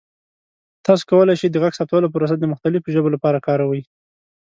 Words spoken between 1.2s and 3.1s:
شئ د غږ ثبتولو پروسه د مختلفو